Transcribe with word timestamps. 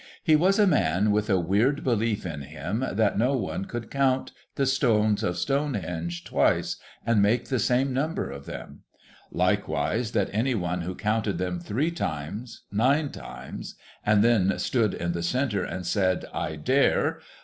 He 0.23 0.35
was 0.35 0.57
a 0.57 0.65
man 0.65 1.11
with 1.11 1.29
a 1.29 1.39
weird 1.39 1.83
belief 1.83 2.25
in 2.25 2.41
him 2.41 2.83
that 2.91 3.19
no 3.19 3.37
one 3.37 3.65
could 3.65 3.91
count 3.91 4.31
the 4.55 4.65
stones 4.65 5.21
of 5.21 5.37
Stonehenge 5.37 6.23
twice, 6.23 6.77
and 7.05 7.21
make 7.21 7.49
the 7.49 7.59
same 7.59 7.93
number 7.93 8.27
of 8.31 8.47
them; 8.47 8.79
likewise, 9.31 10.13
that 10.13 10.31
any 10.33 10.55
one 10.55 10.81
who 10.81 10.95
counted 10.95 11.37
them 11.37 11.59
three 11.59 11.91
times 11.91 12.63
nine 12.71 13.11
times, 13.11 13.75
and 14.03 14.23
then 14.23 14.57
stood 14.57 14.95
in 14.95 15.11
the 15.11 15.21
centre 15.21 15.63
and 15.63 15.85
said,' 15.85 16.25
I 16.33 16.55
dare 16.55 17.19